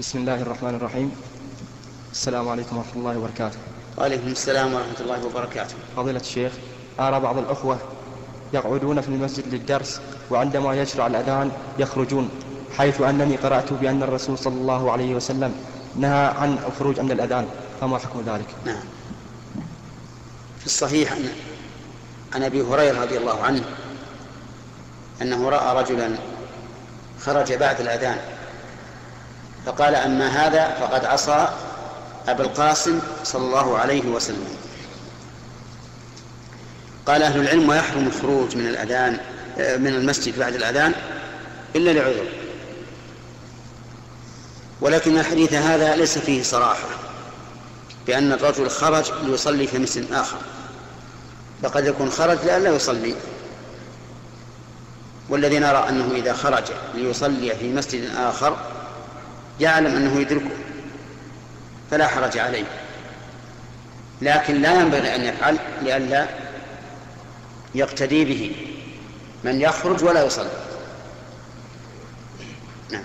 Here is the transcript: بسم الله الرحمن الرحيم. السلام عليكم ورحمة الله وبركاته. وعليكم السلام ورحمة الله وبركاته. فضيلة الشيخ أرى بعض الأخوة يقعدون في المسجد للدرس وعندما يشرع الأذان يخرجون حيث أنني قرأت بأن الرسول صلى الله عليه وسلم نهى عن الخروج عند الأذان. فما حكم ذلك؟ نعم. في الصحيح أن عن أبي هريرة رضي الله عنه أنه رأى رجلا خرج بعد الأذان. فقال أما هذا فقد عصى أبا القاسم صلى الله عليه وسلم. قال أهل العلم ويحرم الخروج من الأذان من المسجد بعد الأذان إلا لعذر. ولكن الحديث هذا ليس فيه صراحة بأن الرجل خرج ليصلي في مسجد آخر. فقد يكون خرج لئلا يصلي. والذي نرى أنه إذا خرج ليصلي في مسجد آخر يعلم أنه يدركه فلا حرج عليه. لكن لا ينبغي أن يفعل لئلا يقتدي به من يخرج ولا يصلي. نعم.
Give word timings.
بسم 0.00 0.18
الله 0.18 0.42
الرحمن 0.42 0.74
الرحيم. 0.74 1.10
السلام 2.12 2.48
عليكم 2.48 2.76
ورحمة 2.76 2.96
الله 2.96 3.18
وبركاته. 3.18 3.58
وعليكم 3.98 4.26
السلام 4.26 4.74
ورحمة 4.74 5.00
الله 5.00 5.26
وبركاته. 5.26 5.74
فضيلة 5.96 6.20
الشيخ 6.20 6.52
أرى 7.00 7.20
بعض 7.20 7.38
الأخوة 7.38 7.78
يقعدون 8.52 9.00
في 9.00 9.08
المسجد 9.08 9.54
للدرس 9.54 10.00
وعندما 10.30 10.74
يشرع 10.74 11.06
الأذان 11.06 11.50
يخرجون 11.78 12.30
حيث 12.78 13.00
أنني 13.00 13.36
قرأت 13.36 13.72
بأن 13.72 14.02
الرسول 14.02 14.38
صلى 14.38 14.54
الله 14.54 14.92
عليه 14.92 15.14
وسلم 15.14 15.54
نهى 15.96 16.26
عن 16.26 16.58
الخروج 16.66 17.00
عند 17.00 17.10
الأذان. 17.10 17.46
فما 17.80 17.98
حكم 17.98 18.22
ذلك؟ 18.26 18.50
نعم. 18.66 18.84
في 20.58 20.66
الصحيح 20.66 21.12
أن 21.12 21.28
عن 22.34 22.42
أبي 22.42 22.62
هريرة 22.62 23.02
رضي 23.02 23.18
الله 23.18 23.42
عنه 23.42 23.62
أنه 25.22 25.48
رأى 25.48 25.82
رجلا 25.82 26.14
خرج 27.20 27.52
بعد 27.52 27.80
الأذان. 27.80 28.18
فقال 29.66 29.94
أما 29.94 30.28
هذا 30.28 30.76
فقد 30.80 31.04
عصى 31.04 31.48
أبا 32.28 32.44
القاسم 32.44 33.00
صلى 33.24 33.46
الله 33.46 33.78
عليه 33.78 34.02
وسلم. 34.02 34.56
قال 37.06 37.22
أهل 37.22 37.40
العلم 37.40 37.68
ويحرم 37.68 38.06
الخروج 38.06 38.56
من 38.56 38.66
الأذان 38.66 39.12
من 39.58 39.94
المسجد 39.94 40.38
بعد 40.38 40.54
الأذان 40.54 40.92
إلا 41.76 41.90
لعذر. 41.90 42.26
ولكن 44.80 45.18
الحديث 45.18 45.52
هذا 45.52 45.96
ليس 45.96 46.18
فيه 46.18 46.42
صراحة 46.42 46.88
بأن 48.06 48.32
الرجل 48.32 48.70
خرج 48.70 49.12
ليصلي 49.22 49.66
في 49.66 49.78
مسجد 49.78 50.12
آخر. 50.12 50.38
فقد 51.62 51.86
يكون 51.86 52.10
خرج 52.10 52.38
لئلا 52.44 52.70
يصلي. 52.70 53.14
والذي 55.28 55.58
نرى 55.58 55.88
أنه 55.88 56.10
إذا 56.14 56.32
خرج 56.32 56.64
ليصلي 56.94 57.54
في 57.54 57.72
مسجد 57.72 58.10
آخر 58.16 58.56
يعلم 59.60 59.96
أنه 59.96 60.20
يدركه 60.20 60.50
فلا 61.90 62.06
حرج 62.06 62.38
عليه. 62.38 62.64
لكن 64.22 64.62
لا 64.62 64.80
ينبغي 64.80 65.14
أن 65.14 65.20
يفعل 65.24 65.58
لئلا 65.82 66.26
يقتدي 67.74 68.24
به 68.24 68.56
من 69.44 69.60
يخرج 69.60 70.04
ولا 70.04 70.24
يصلي. 70.24 70.50
نعم. 72.90 73.04